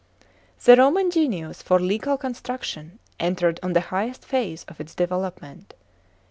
The 0.63 0.77
Roman 0.77 1.11
genius 1.11 1.61
for 1.61 1.79
legal 1.79 2.17
construc 2.17 2.63
tion 2.63 2.97
entered 3.19 3.59
on 3.61 3.73
the 3.73 3.81
highest 3.93 4.25
phase 4.25 4.63
of 4.67 4.79
its 4.81 4.95
development. 4.95 5.75